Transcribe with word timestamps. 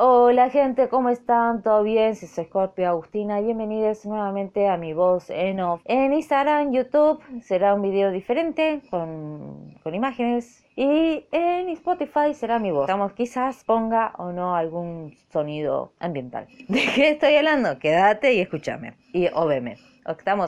Hola 0.00 0.48
gente, 0.48 0.88
¿cómo 0.88 1.08
están? 1.08 1.60
¿Todo 1.60 1.82
bien? 1.82 2.14
Soy 2.14 2.44
Scorpio 2.44 2.88
Agustina, 2.88 3.40
bienvenidos 3.40 4.06
nuevamente 4.06 4.68
a 4.68 4.76
mi 4.76 4.92
voz 4.92 5.28
en 5.28 5.58
off. 5.58 5.80
En 5.86 6.12
Instagram, 6.12 6.70
YouTube 6.70 7.20
será 7.42 7.74
un 7.74 7.82
video 7.82 8.12
diferente 8.12 8.80
con, 8.90 9.74
con 9.82 9.96
imágenes 9.96 10.64
y 10.76 11.26
en 11.32 11.70
Spotify 11.70 12.32
será 12.32 12.60
mi 12.60 12.70
voz. 12.70 12.82
Estamos 12.82 13.12
quizás 13.14 13.64
ponga 13.64 14.12
o 14.18 14.30
no 14.30 14.54
algún 14.54 15.16
sonido 15.32 15.90
ambiental. 15.98 16.46
¿De 16.68 16.82
qué 16.94 17.10
estoy 17.10 17.34
hablando? 17.34 17.80
Quédate 17.80 18.34
y 18.34 18.40
escúchame 18.40 18.94
y 19.12 19.26
o 19.26 19.48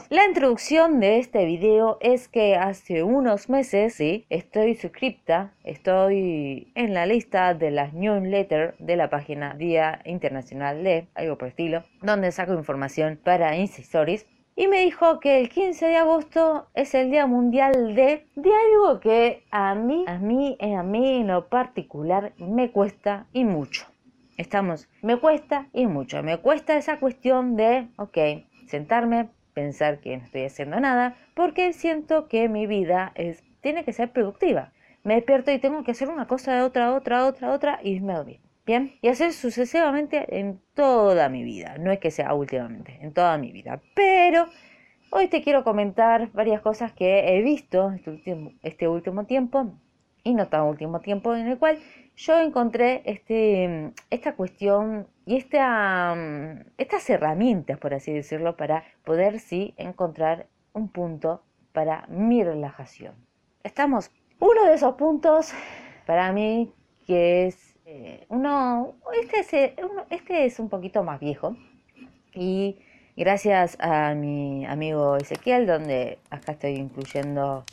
La 0.09 0.25
introducción 0.25 0.99
de 0.99 1.19
este 1.19 1.45
video 1.45 1.99
es 2.01 2.27
que 2.27 2.55
hace 2.55 3.03
unos 3.03 3.47
meses, 3.47 3.93
sí, 3.93 4.25
estoy 4.31 4.73
suscripta, 4.73 5.53
estoy 5.63 6.71
en 6.73 6.95
la 6.95 7.05
lista 7.05 7.53
de 7.53 7.69
las 7.69 7.93
newsletters 7.93 8.73
de 8.79 8.95
la 8.95 9.11
página 9.11 9.53
Día 9.53 10.01
Internacional 10.03 10.83
de, 10.83 11.09
algo 11.13 11.37
por 11.37 11.49
estilo, 11.49 11.83
donde 12.01 12.31
saco 12.31 12.55
información 12.55 13.19
para 13.23 13.55
Insta 13.55 13.83
Stories. 13.83 14.25
Y 14.55 14.67
me 14.67 14.81
dijo 14.81 15.19
que 15.19 15.39
el 15.39 15.49
15 15.49 15.85
de 15.85 15.97
agosto 15.97 16.67
es 16.73 16.95
el 16.95 17.11
Día 17.11 17.27
Mundial 17.27 17.93
de, 17.93 18.25
de 18.35 18.49
algo 18.49 18.99
que 18.99 19.43
a 19.51 19.75
mí, 19.75 20.05
a 20.07 20.17
mí, 20.17 20.57
a 20.59 20.81
mí 20.81 21.17
en 21.17 21.27
lo 21.27 21.49
particular 21.49 22.33
me 22.39 22.71
cuesta 22.71 23.27
y 23.31 23.45
mucho. 23.45 23.85
Estamos, 24.37 24.89
me 25.03 25.17
cuesta 25.17 25.67
y 25.71 25.85
mucho. 25.85 26.23
Me 26.23 26.39
cuesta 26.39 26.77
esa 26.77 26.99
cuestión 26.99 27.55
de, 27.55 27.89
ok, 27.97 28.17
sentarme, 28.65 29.29
pensar 29.61 29.99
que 29.99 30.17
no 30.17 30.23
estoy 30.23 30.45
haciendo 30.45 30.79
nada, 30.79 31.15
porque 31.35 31.71
siento 31.73 32.27
que 32.27 32.49
mi 32.49 32.65
vida 32.65 33.11
es, 33.15 33.43
tiene 33.61 33.83
que 33.83 33.93
ser 33.93 34.11
productiva. 34.11 34.73
Me 35.03 35.15
despierto 35.15 35.51
y 35.51 35.59
tengo 35.59 35.83
que 35.83 35.91
hacer 35.91 36.09
una 36.09 36.27
cosa 36.27 36.65
otra, 36.65 36.93
otra, 36.93 37.25
otra, 37.27 37.51
otra 37.53 37.79
y 37.83 37.99
me 37.99 38.13
dormir. 38.13 38.39
Bien, 38.65 38.93
y 39.01 39.07
hacer 39.07 39.33
sucesivamente 39.33 40.39
en 40.39 40.59
toda 40.73 41.29
mi 41.29 41.43
vida. 41.43 41.77
No 41.79 41.91
es 41.91 41.99
que 41.99 42.09
sea 42.09 42.33
últimamente, 42.33 42.97
en 43.01 43.13
toda 43.13 43.37
mi 43.37 43.51
vida. 43.51 43.81
Pero 43.95 44.47
hoy 45.11 45.27
te 45.27 45.43
quiero 45.43 45.63
comentar 45.63 46.31
varias 46.31 46.61
cosas 46.61 46.91
que 46.93 47.35
he 47.35 47.41
visto 47.43 47.91
este 47.91 48.09
último, 48.09 48.51
este 48.63 48.87
último 48.87 49.25
tiempo 49.25 49.73
y 50.23 50.33
no 50.33 50.47
tan 50.47 50.63
último 50.63 51.01
tiempo 51.01 51.35
en 51.35 51.47
el 51.47 51.57
cual 51.59 51.77
yo 52.15 52.39
encontré 52.39 53.01
este, 53.05 53.93
esta 54.09 54.35
cuestión 54.35 55.07
y 55.25 55.37
esta, 55.37 56.15
estas 56.77 57.09
herramientas, 57.09 57.77
por 57.77 57.93
así 57.93 58.11
decirlo, 58.11 58.57
para 58.57 58.83
poder 59.03 59.39
sí 59.39 59.73
encontrar 59.77 60.47
un 60.73 60.89
punto 60.89 61.43
para 61.73 62.05
mi 62.07 62.43
relajación. 62.43 63.15
Estamos, 63.63 64.11
uno 64.39 64.65
de 64.65 64.73
esos 64.73 64.95
puntos 64.95 65.53
para 66.05 66.31
mí 66.31 66.73
que 67.05 67.47
es 67.47 67.75
eh, 67.85 68.25
uno, 68.29 68.95
este 69.21 69.39
es, 69.39 69.53
eh, 69.53 69.75
este 70.09 70.45
es 70.45 70.59
un 70.59 70.69
poquito 70.69 71.03
más 71.03 71.19
viejo 71.19 71.57
y 72.33 72.77
gracias 73.17 73.77
a 73.79 74.13
mi 74.13 74.65
amigo 74.65 75.17
Ezequiel, 75.17 75.67
donde 75.67 76.19
acá 76.29 76.53
estoy 76.53 76.75
incluyendo 76.75 77.65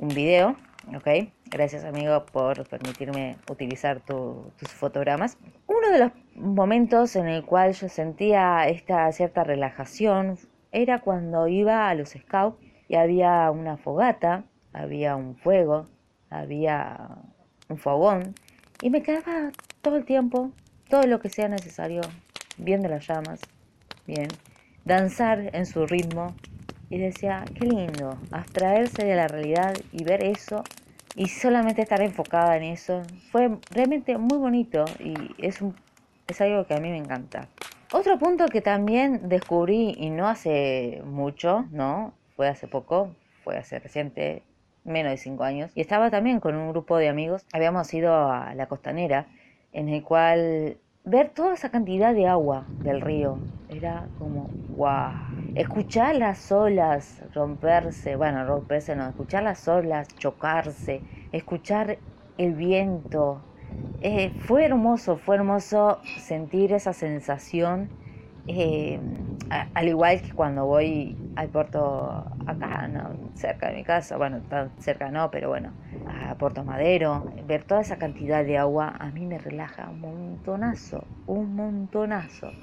un 0.00 0.08
video, 0.08 0.56
¿ok? 0.96 1.28
Gracias 1.56 1.84
amigo 1.84 2.26
por 2.26 2.68
permitirme 2.68 3.38
utilizar 3.50 4.02
tus 4.02 4.68
fotogramas. 4.68 5.38
Uno 5.66 5.88
de 5.90 6.00
los 6.00 6.12
momentos 6.34 7.16
en 7.16 7.28
el 7.28 7.46
cual 7.46 7.72
yo 7.72 7.88
sentía 7.88 8.68
esta 8.68 9.10
cierta 9.10 9.42
relajación 9.42 10.36
era 10.70 11.00
cuando 11.00 11.48
iba 11.48 11.88
a 11.88 11.94
los 11.94 12.10
scouts 12.10 12.58
y 12.88 12.96
había 12.96 13.50
una 13.50 13.78
fogata, 13.78 14.44
había 14.74 15.16
un 15.16 15.34
fuego, 15.34 15.86
había 16.28 17.08
un 17.70 17.78
fogón 17.78 18.34
y 18.82 18.90
me 18.90 19.02
quedaba 19.02 19.50
todo 19.80 19.96
el 19.96 20.04
tiempo, 20.04 20.50
todo 20.90 21.04
lo 21.04 21.20
que 21.20 21.30
sea 21.30 21.48
necesario, 21.48 22.02
viendo 22.58 22.86
las 22.90 23.06
llamas, 23.06 23.40
bien, 24.06 24.28
danzar 24.84 25.56
en 25.56 25.64
su 25.64 25.86
ritmo 25.86 26.34
y 26.90 26.98
decía, 26.98 27.46
qué 27.58 27.64
lindo, 27.64 28.18
abstraerse 28.30 29.06
de 29.06 29.16
la 29.16 29.26
realidad 29.26 29.72
y 29.90 30.04
ver 30.04 30.22
eso 30.22 30.62
y 31.16 31.28
solamente 31.28 31.82
estar 31.82 32.02
enfocada 32.02 32.56
en 32.56 32.64
eso. 32.64 33.02
Fue 33.32 33.58
realmente 33.70 34.18
muy 34.18 34.38
bonito 34.38 34.84
y 35.00 35.14
es, 35.38 35.62
un, 35.62 35.74
es 36.28 36.40
algo 36.40 36.66
que 36.66 36.74
a 36.74 36.80
mí 36.80 36.90
me 36.90 36.98
encanta. 36.98 37.48
Otro 37.92 38.18
punto 38.18 38.46
que 38.46 38.60
también 38.60 39.28
descubrí 39.28 39.94
y 39.96 40.10
no 40.10 40.28
hace 40.28 41.02
mucho, 41.04 41.64
¿no? 41.70 42.12
Fue 42.36 42.48
hace 42.48 42.68
poco, 42.68 43.14
fue 43.42 43.56
hace 43.56 43.78
reciente, 43.78 44.42
menos 44.84 45.12
de 45.12 45.16
cinco 45.16 45.44
años, 45.44 45.70
y 45.74 45.80
estaba 45.80 46.10
también 46.10 46.38
con 46.40 46.54
un 46.54 46.70
grupo 46.70 46.98
de 46.98 47.08
amigos. 47.08 47.46
Habíamos 47.52 47.92
ido 47.94 48.14
a 48.30 48.54
la 48.54 48.66
costanera, 48.66 49.26
en 49.72 49.88
el 49.88 50.02
cual 50.02 50.76
ver 51.04 51.30
toda 51.30 51.54
esa 51.54 51.70
cantidad 51.70 52.12
de 52.12 52.26
agua 52.26 52.66
del 52.82 53.00
río 53.00 53.38
era 53.68 54.06
como 54.18 54.50
wow. 54.76 55.35
Escuchar 55.56 56.16
las 56.16 56.52
olas 56.52 57.22
romperse, 57.32 58.14
bueno, 58.16 58.44
romperse 58.46 58.94
no, 58.94 59.08
escuchar 59.08 59.42
las 59.42 59.66
olas 59.68 60.06
chocarse, 60.18 61.02
escuchar 61.32 61.98
el 62.36 62.52
viento. 62.54 63.48
Eh, 63.98 64.30
fue 64.36 64.66
hermoso, 64.66 65.16
fue 65.16 65.36
hermoso 65.36 66.02
sentir 66.14 66.74
esa 66.74 66.92
sensación 66.92 67.90
eh, 68.46 69.00
al 69.74 69.88
igual 69.88 70.20
que 70.20 70.32
cuando 70.34 70.66
voy 70.66 71.22
al 71.34 71.48
puerto 71.50 72.30
acá, 72.44 72.90
cerca 73.34 73.70
de 73.70 73.76
mi 73.76 73.82
casa, 73.84 74.18
bueno, 74.18 74.42
tan 74.42 74.74
cerca 74.78 75.10
no, 75.10 75.30
pero 75.30 75.48
bueno, 75.48 75.74
a 76.04 76.36
Puerto 76.36 76.64
Madero, 76.64 77.30
ver 77.44 77.64
toda 77.64 77.80
esa 77.80 77.96
cantidad 77.98 78.44
de 78.44 78.58
agua 78.58 78.94
a 78.98 79.10
mí 79.10 79.24
me 79.26 79.38
relaja 79.38 79.88
un 79.90 80.00
montonazo, 80.02 81.08
un 81.24 81.54
montonazo. 81.56 82.58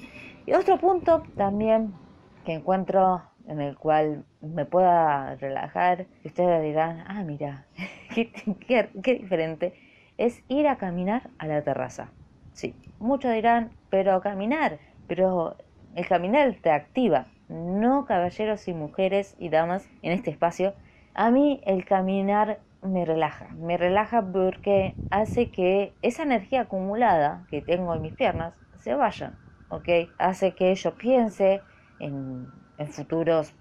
Y 0.46 0.52
otro 0.54 0.78
punto 0.78 1.22
también 1.36 1.98
que 2.44 2.52
encuentro 2.52 3.22
en 3.46 3.60
el 3.60 3.76
cual 3.76 4.24
me 4.40 4.64
pueda 4.64 5.34
relajar, 5.36 6.06
y 6.22 6.28
ustedes 6.28 6.62
dirán, 6.62 7.04
ah, 7.06 7.22
mira, 7.24 7.66
qué, 8.14 8.90
diferente, 8.94 9.74
es 10.16 10.42
ir 10.48 10.68
a 10.68 10.76
caminar 10.76 11.30
a 11.38 11.46
la 11.46 11.62
terraza. 11.62 12.12
Sí, 12.52 12.76
muchos 12.98 13.32
dirán, 13.32 13.72
pero 13.90 14.20
caminar, 14.20 14.78
pero 15.06 15.56
el 15.94 16.06
caminar 16.06 16.56
te 16.62 16.70
activa, 16.70 17.26
no 17.48 18.04
caballeros 18.06 18.68
y 18.68 18.74
mujeres 18.74 19.34
y 19.38 19.48
damas 19.48 19.88
en 20.02 20.12
este 20.12 20.30
espacio. 20.30 20.74
A 21.14 21.30
mí 21.30 21.60
el 21.66 21.84
caminar 21.84 22.60
me 22.82 23.04
relaja, 23.04 23.48
me 23.54 23.76
relaja 23.76 24.22
porque 24.22 24.96
hace 25.10 25.50
que 25.50 25.94
esa 26.02 26.22
energía 26.22 26.62
acumulada 26.62 27.44
que 27.48 27.62
tengo 27.62 27.94
en 27.94 28.02
mis 28.02 28.12
piernas 28.12 28.54
se 28.74 28.94
vaya, 28.94 29.38
¿ok? 29.68 29.88
Hace 30.18 30.54
que 30.54 30.74
yo 30.74 30.96
piense 30.96 31.62
en, 32.04 32.88
futuros, 32.88 33.54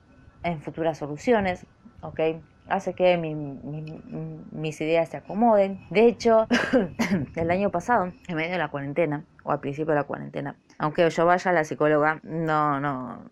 en 0.43 0.61
futuras 0.61 0.97
soluciones, 0.97 1.65
¿ok? 2.01 2.19
Hace 2.67 2.93
que 2.93 3.17
mis 3.17 4.81
ideas 4.81 5.09
se 5.09 5.17
acomoden. 5.17 5.85
De 5.89 6.07
hecho, 6.07 6.47
el 7.35 7.51
año 7.51 7.71
pasado, 7.71 8.13
en 8.27 8.35
medio 8.35 8.51
de 8.51 8.57
la 8.57 8.69
cuarentena, 8.69 9.25
o 9.43 9.51
al 9.51 9.59
principio 9.59 9.93
de 9.93 9.99
la 9.99 10.05
cuarentena, 10.05 10.55
aunque 10.77 11.09
yo 11.09 11.25
vaya 11.25 11.51
a 11.51 11.53
la 11.53 11.63
psicóloga, 11.65 12.19
no, 12.23 12.79
no, 12.79 13.29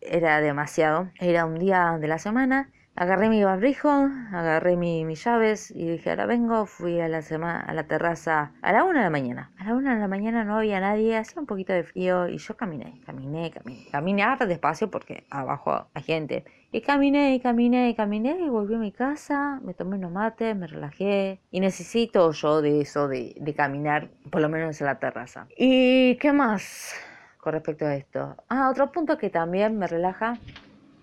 era 0.00 0.40
demasiado. 0.40 1.10
Era 1.18 1.46
un 1.46 1.58
día 1.58 1.96
de 1.98 2.08
la 2.08 2.18
semana, 2.18 2.70
agarré 2.96 3.28
mi 3.28 3.42
barrijo, 3.42 3.88
agarré 4.32 4.76
mis 4.76 5.24
llaves 5.24 5.70
y 5.70 5.88
dije, 5.88 6.10
ahora 6.10 6.26
vengo, 6.26 6.66
fui 6.66 7.00
a 7.00 7.08
la, 7.08 7.22
semana, 7.22 7.60
a 7.60 7.72
la 7.72 7.84
terraza 7.84 8.52
a 8.60 8.72
la 8.72 8.84
una 8.84 8.98
de 8.98 9.04
la 9.04 9.10
mañana. 9.10 9.50
A 9.58 9.64
la 9.64 9.74
una 9.74 9.94
de 9.94 10.00
la 10.00 10.08
mañana 10.08 10.44
no 10.44 10.56
había 10.56 10.80
nadie, 10.80 11.16
hacía 11.16 11.40
un 11.40 11.46
poquito 11.46 11.72
de 11.72 11.84
frío 11.84 12.28
y 12.28 12.38
yo 12.38 12.56
caminé, 12.56 13.00
caminé, 13.06 13.50
caminé. 13.50 13.86
Caminé 13.90 14.24
despacio 14.46 14.90
porque 14.90 15.24
abajo 15.30 15.86
hay 15.94 16.02
gente. 16.02 16.44
Y 16.72 16.82
caminé 16.82 17.34
y 17.34 17.40
caminé 17.40 17.88
y 17.88 17.94
caminé 17.94 18.38
y 18.38 18.48
volví 18.48 18.74
a 18.74 18.78
mi 18.78 18.92
casa, 18.92 19.58
me 19.64 19.74
tomé 19.74 19.96
unos 19.96 20.12
mates, 20.12 20.54
me 20.54 20.66
relajé. 20.66 21.40
Y 21.50 21.60
necesito 21.60 22.30
yo 22.30 22.62
de 22.62 22.82
eso, 22.82 23.08
de, 23.08 23.34
de 23.40 23.54
caminar 23.54 24.10
por 24.30 24.40
lo 24.40 24.48
menos 24.48 24.80
en 24.80 24.86
la 24.86 24.98
terraza. 24.98 25.46
¿Y 25.56 26.16
qué 26.16 26.32
más 26.32 26.94
con 27.38 27.54
respecto 27.54 27.86
a 27.86 27.96
esto? 27.96 28.36
Ah, 28.48 28.68
otro 28.70 28.92
punto 28.92 29.18
que 29.18 29.30
también 29.30 29.78
me 29.78 29.86
relaja 29.86 30.38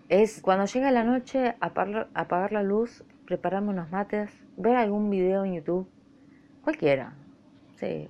es 0.10 0.42
cuando 0.42 0.66
llega 0.66 0.92
la 0.92 1.04
noche, 1.04 1.56
apagar, 1.60 2.08
apagar 2.14 2.52
la 2.52 2.64
luz, 2.64 3.04
prepararme 3.26 3.70
unos 3.70 3.92
mates, 3.92 4.32
ver 4.56 4.76
algún 4.76 5.10
video 5.10 5.44
en 5.44 5.56
YouTube, 5.56 5.90
cualquiera, 6.64 7.14
sí. 7.76 8.10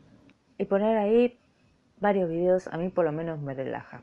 Y 0.59 0.65
poner 0.65 0.97
ahí 0.97 1.37
varios 1.99 2.29
videos, 2.29 2.67
a 2.67 2.77
mí 2.77 2.89
por 2.89 3.05
lo 3.05 3.11
menos 3.11 3.39
me 3.39 3.53
relaja. 3.53 4.01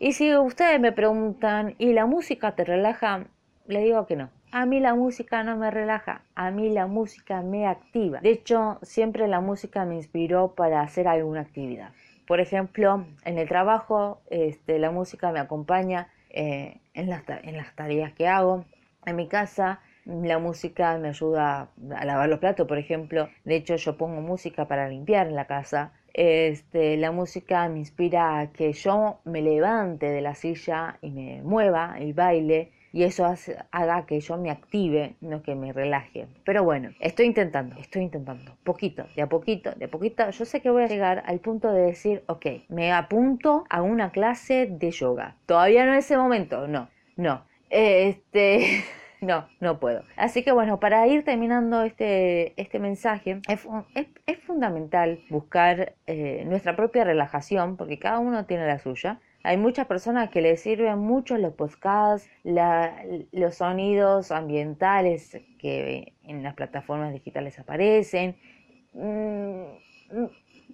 Y 0.00 0.12
si 0.12 0.34
ustedes 0.36 0.80
me 0.80 0.92
preguntan, 0.92 1.74
¿y 1.78 1.92
la 1.92 2.06
música 2.06 2.52
te 2.52 2.64
relaja? 2.64 3.26
Le 3.66 3.82
digo 3.82 4.06
que 4.06 4.16
no. 4.16 4.30
A 4.50 4.64
mí 4.64 4.80
la 4.80 4.94
música 4.94 5.42
no 5.42 5.58
me 5.58 5.70
relaja, 5.70 6.22
a 6.34 6.50
mí 6.50 6.70
la 6.70 6.86
música 6.86 7.42
me 7.42 7.66
activa. 7.66 8.20
De 8.20 8.30
hecho, 8.30 8.78
siempre 8.82 9.28
la 9.28 9.40
música 9.40 9.84
me 9.84 9.96
inspiró 9.96 10.54
para 10.54 10.80
hacer 10.80 11.06
alguna 11.06 11.42
actividad. 11.42 11.92
Por 12.26 12.40
ejemplo, 12.40 13.04
en 13.24 13.38
el 13.38 13.48
trabajo, 13.48 14.22
este, 14.30 14.78
la 14.78 14.90
música 14.90 15.32
me 15.32 15.40
acompaña 15.40 16.08
eh, 16.38 16.78
en, 16.94 17.10
las, 17.10 17.24
en 17.42 17.56
las 17.56 17.74
tareas 17.74 18.12
que 18.12 18.28
hago. 18.28 18.64
En 19.04 19.16
mi 19.16 19.26
casa, 19.26 19.80
la 20.04 20.38
música 20.38 20.96
me 20.96 21.08
ayuda 21.08 21.68
a 21.96 22.04
lavar 22.04 22.28
los 22.28 22.38
platos, 22.38 22.68
por 22.68 22.78
ejemplo. 22.78 23.28
De 23.44 23.56
hecho, 23.56 23.74
yo 23.74 23.96
pongo 23.96 24.20
música 24.20 24.68
para 24.68 24.88
limpiar 24.88 25.26
en 25.26 25.34
la 25.34 25.48
casa. 25.48 25.92
Este, 26.14 26.96
la 26.96 27.10
música 27.10 27.68
me 27.68 27.80
inspira 27.80 28.38
a 28.38 28.52
que 28.52 28.72
yo 28.72 29.18
me 29.24 29.42
levante 29.42 30.06
de 30.10 30.20
la 30.20 30.36
silla 30.36 30.98
y 31.02 31.10
me 31.10 31.42
mueva 31.42 31.96
y 31.98 32.12
baile 32.12 32.70
y 32.92 33.04
eso 33.04 33.26
haga 33.70 34.06
que 34.06 34.20
yo 34.20 34.36
me 34.38 34.50
active, 34.50 35.16
no 35.20 35.42
que 35.42 35.54
me 35.54 35.72
relaje. 35.72 36.26
Pero 36.44 36.64
bueno, 36.64 36.90
estoy 37.00 37.26
intentando, 37.26 37.76
estoy 37.78 38.02
intentando, 38.02 38.56
poquito, 38.64 39.06
de 39.14 39.22
a 39.22 39.28
poquito, 39.28 39.72
de 39.72 39.86
a 39.86 39.88
poquito. 39.88 40.28
Yo 40.30 40.44
sé 40.44 40.60
que 40.60 40.70
voy 40.70 40.82
a 40.82 40.88
llegar 40.88 41.22
al 41.26 41.40
punto 41.40 41.72
de 41.72 41.82
decir, 41.82 42.22
ok, 42.26 42.46
me 42.68 42.92
apunto 42.92 43.64
a 43.68 43.82
una 43.82 44.10
clase 44.10 44.66
de 44.66 44.90
yoga. 44.90 45.36
Todavía 45.46 45.84
no 45.84 45.94
es 45.94 46.04
ese 46.06 46.16
momento, 46.16 46.66
no, 46.66 46.88
no. 47.16 47.44
Este, 47.70 48.84
no, 49.20 49.48
no 49.60 49.78
puedo. 49.78 50.02
Así 50.16 50.42
que 50.42 50.52
bueno, 50.52 50.80
para 50.80 51.06
ir 51.06 51.24
terminando 51.24 51.82
este, 51.82 52.60
este 52.60 52.78
mensaje, 52.78 53.40
es, 53.48 53.66
es, 54.26 54.38
fundamental 54.38 55.20
buscar 55.28 55.94
eh, 56.06 56.44
nuestra 56.46 56.74
propia 56.74 57.04
relajación, 57.04 57.76
porque 57.76 57.98
cada 57.98 58.18
uno 58.18 58.46
tiene 58.46 58.66
la 58.66 58.78
suya. 58.78 59.20
Hay 59.48 59.56
muchas 59.56 59.86
personas 59.86 60.28
que 60.28 60.42
les 60.42 60.60
sirven 60.60 60.98
mucho 60.98 61.38
los 61.38 61.54
podcasts, 61.54 62.28
los 62.44 63.54
sonidos 63.54 64.30
ambientales 64.30 65.40
que 65.58 66.12
en 66.22 66.42
las 66.42 66.52
plataformas 66.52 67.14
digitales 67.14 67.58
aparecen. 67.58 68.36
Mm, 68.92 69.62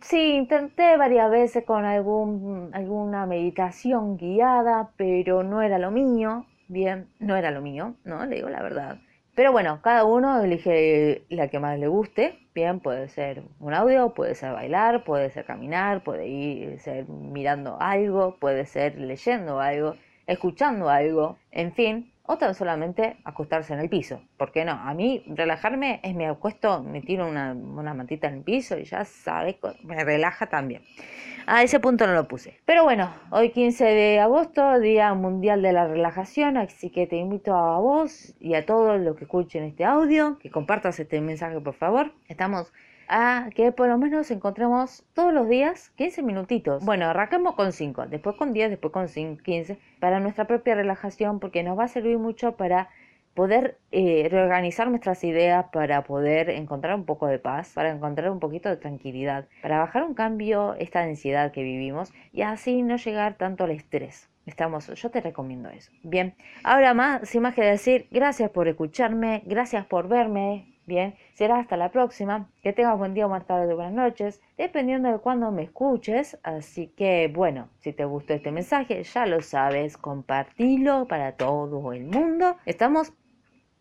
sí, 0.02 0.32
intenté 0.32 0.96
varias 0.96 1.30
veces 1.30 1.64
con 1.64 1.84
algún, 1.84 2.70
alguna 2.72 3.26
meditación 3.26 4.16
guiada, 4.16 4.90
pero 4.96 5.44
no 5.44 5.62
era 5.62 5.78
lo 5.78 5.92
mío. 5.92 6.44
Bien, 6.66 7.06
no 7.20 7.36
era 7.36 7.52
lo 7.52 7.60
mío, 7.60 7.94
¿no? 8.02 8.26
Le 8.26 8.34
digo 8.34 8.48
la 8.48 8.60
verdad. 8.60 8.98
Pero 9.34 9.50
bueno, 9.52 9.80
cada 9.82 10.04
uno 10.04 10.42
elige 10.42 11.24
la 11.28 11.48
que 11.48 11.58
más 11.58 11.78
le 11.78 11.88
guste. 11.88 12.38
Bien, 12.54 12.78
puede 12.80 13.08
ser 13.08 13.42
un 13.58 13.74
audio, 13.74 14.14
puede 14.14 14.34
ser 14.36 14.52
bailar, 14.52 15.04
puede 15.04 15.30
ser 15.30 15.44
caminar, 15.44 16.04
puede 16.04 16.28
ir, 16.28 16.78
ser 16.78 17.08
mirando 17.08 17.76
algo, 17.80 18.36
puede 18.38 18.64
ser 18.64 18.96
leyendo 18.96 19.60
algo, 19.60 19.96
escuchando 20.28 20.88
algo, 20.88 21.36
en 21.50 21.72
fin, 21.72 22.12
o 22.26 22.38
tan 22.38 22.54
solamente 22.54 23.18
acostarse 23.24 23.74
en 23.74 23.80
el 23.80 23.88
piso. 23.88 24.22
¿Por 24.38 24.50
qué 24.50 24.64
no? 24.64 24.72
A 24.72 24.94
mí 24.94 25.22
relajarme 25.26 26.00
es 26.02 26.14
me 26.14 26.26
acuesto, 26.26 26.82
me 26.82 27.02
tiro 27.02 27.28
una, 27.28 27.52
una 27.52 27.92
mantita 27.92 28.28
en 28.28 28.34
el 28.34 28.42
piso 28.42 28.78
y 28.78 28.84
ya 28.84 29.04
sabes, 29.04 29.56
me 29.82 30.02
relaja 30.02 30.46
también. 30.46 30.82
A 31.46 31.62
ese 31.62 31.78
punto 31.80 32.06
no 32.06 32.14
lo 32.14 32.26
puse. 32.26 32.58
Pero 32.64 32.84
bueno, 32.84 33.12
hoy 33.30 33.50
15 33.50 33.84
de 33.84 34.20
agosto, 34.20 34.80
Día 34.80 35.12
Mundial 35.12 35.60
de 35.60 35.74
la 35.74 35.86
Relajación, 35.86 36.56
así 36.56 36.88
que 36.88 37.06
te 37.06 37.16
invito 37.16 37.54
a 37.54 37.78
vos 37.78 38.34
y 38.40 38.54
a 38.54 38.64
todos 38.64 38.98
los 38.98 39.16
que 39.16 39.24
escuchen 39.24 39.64
este 39.64 39.84
audio, 39.84 40.38
que 40.38 40.50
compartas 40.50 40.98
este 40.98 41.20
mensaje 41.20 41.60
por 41.60 41.74
favor. 41.74 42.12
Estamos 42.28 42.72
a 43.08 43.48
que 43.54 43.72
por 43.72 43.88
lo 43.88 43.98
menos 43.98 44.30
encontremos 44.30 45.04
todos 45.14 45.32
los 45.32 45.48
días 45.48 45.90
15 45.96 46.22
minutitos. 46.22 46.84
Bueno, 46.84 47.06
arranquemos 47.06 47.54
con 47.54 47.72
5, 47.72 48.06
después 48.06 48.36
con 48.36 48.52
10, 48.52 48.70
después 48.70 48.92
con 48.92 49.06
15, 49.08 49.78
para 50.00 50.20
nuestra 50.20 50.46
propia 50.46 50.74
relajación, 50.74 51.40
porque 51.40 51.62
nos 51.62 51.78
va 51.78 51.84
a 51.84 51.88
servir 51.88 52.18
mucho 52.18 52.52
para 52.52 52.88
poder 53.34 53.78
eh, 53.90 54.28
reorganizar 54.30 54.88
nuestras 54.88 55.24
ideas 55.24 55.66
para 55.72 56.04
poder 56.04 56.50
encontrar 56.50 56.94
un 56.94 57.04
poco 57.04 57.26
de 57.26 57.38
paz, 57.38 57.72
para 57.74 57.90
encontrar 57.90 58.30
un 58.30 58.40
poquito 58.40 58.68
de 58.68 58.76
tranquilidad, 58.76 59.46
para 59.60 59.78
bajar 59.78 60.04
un 60.04 60.14
cambio 60.14 60.74
esta 60.74 61.02
ansiedad 61.02 61.52
que 61.52 61.62
vivimos 61.62 62.12
y 62.32 62.42
así 62.42 62.82
no 62.82 62.96
llegar 62.96 63.34
tanto 63.36 63.64
al 63.64 63.72
estrés. 63.72 64.30
Estamos, 64.46 64.88
yo 64.88 65.10
te 65.10 65.20
recomiendo 65.20 65.70
eso. 65.70 65.90
Bien, 66.02 66.34
ahora 66.62 66.94
más, 66.94 67.28
sin 67.28 67.42
más 67.42 67.54
que 67.54 67.62
decir, 67.62 68.08
gracias 68.10 68.50
por 68.50 68.68
escucharme, 68.68 69.42
gracias 69.46 69.86
por 69.86 70.06
verme. 70.06 70.73
Bien, 70.86 71.14
será 71.32 71.58
hasta 71.58 71.76
la 71.76 71.90
próxima. 71.90 72.50
Que 72.62 72.72
tengas 72.72 72.98
buen 72.98 73.14
día, 73.14 73.26
buenas 73.26 73.46
tardes, 73.46 73.74
buenas 73.74 73.94
noches, 73.94 74.40
dependiendo 74.58 75.10
de 75.10 75.18
cuándo 75.18 75.50
me 75.50 75.62
escuches. 75.62 76.38
Así 76.42 76.88
que, 76.88 77.30
bueno, 77.34 77.68
si 77.80 77.92
te 77.92 78.04
gustó 78.04 78.34
este 78.34 78.50
mensaje, 78.50 79.02
ya 79.02 79.26
lo 79.26 79.40
sabes, 79.40 79.96
compartilo 79.96 81.06
para 81.08 81.36
todo 81.36 81.92
el 81.92 82.04
mundo. 82.04 82.56
Estamos 82.66 83.12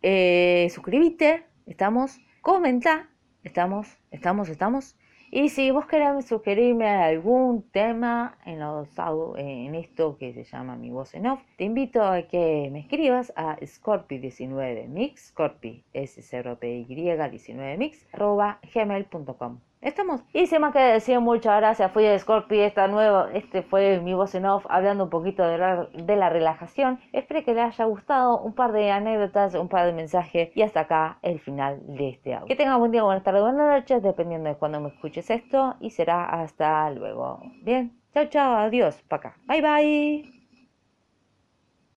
eh, 0.05 0.67
suscríbete, 0.69 1.45
estamos, 1.65 2.19
comenta, 2.41 3.09
estamos, 3.43 3.87
estamos, 4.11 4.49
estamos. 4.49 4.97
Y 5.35 5.49
si 5.49 5.71
vos 5.71 5.87
querés 5.87 6.27
sugerirme 6.27 6.87
algún 6.87 7.63
tema 7.71 8.37
en, 8.45 8.59
los, 8.59 8.87
en 9.35 9.73
esto 9.73 10.15
que 10.19 10.31
se 10.31 10.43
llama 10.43 10.75
Mi 10.75 10.91
Voz 10.91 11.15
en 11.15 11.25
Off, 11.25 11.41
te 11.57 11.63
invito 11.63 12.03
a 12.03 12.21
que 12.27 12.69
me 12.71 12.81
escribas 12.81 13.33
a 13.35 13.57
Scorpi19mix, 13.57 15.17
Scorpi, 15.29 15.83
s 15.91 16.21
0 16.21 16.57
p 16.59 16.85
y 16.87 16.95
19mix, 16.95 18.05
arroba 18.13 18.59
gmail.com. 18.71 19.57
Estamos. 19.83 20.21
Y 20.31 20.47
sin 20.47 20.61
más 20.61 20.73
que 20.73 20.79
decir, 20.79 21.19
muchas 21.19 21.57
gracias. 21.59 21.91
Fui 21.91 22.03
de 22.03 22.17
Scorpi, 22.17 22.59
esta 22.59 22.87
nueva, 22.87 23.29
este 23.33 23.63
fue 23.63 23.99
mi 23.99 24.13
voz 24.13 24.33
en 24.33 24.45
off, 24.45 24.65
hablando 24.69 25.03
un 25.03 25.09
poquito 25.09 25.43
de 25.43 25.57
la, 25.57 25.87
de 25.93 26.15
la 26.15 26.29
relajación. 26.29 26.99
Espero 27.11 27.43
que 27.43 27.53
les 27.53 27.65
haya 27.65 27.85
gustado 27.85 28.39
un 28.39 28.53
par 28.53 28.71
de 28.71 28.91
anécdotas, 28.91 29.55
un 29.55 29.67
par 29.67 29.85
de 29.85 29.93
mensajes 29.93 30.55
y 30.55 30.61
hasta 30.61 30.81
acá 30.81 31.19
el 31.21 31.39
final 31.41 31.81
de 31.85 32.09
este 32.09 32.33
audio. 32.33 32.47
Que 32.47 32.55
tengan 32.55 32.79
buen 32.79 32.91
día, 32.91 33.03
buenas 33.03 33.23
tardes, 33.23 33.41
buenas 33.41 33.81
noches, 33.81 34.01
dependiendo 34.01 34.49
de 34.49 34.55
cuando 34.55 34.79
me 34.79 34.89
escuches 34.89 35.29
esto 35.29 35.75
y 35.81 35.89
será 35.89 36.23
hasta 36.25 36.89
luego. 36.91 37.41
Bien, 37.61 37.91
chao, 38.13 38.25
chao, 38.25 38.55
adiós, 38.55 39.01
para 39.09 39.29
acá. 39.29 39.37
Bye, 39.47 39.61
bye. 39.61 40.32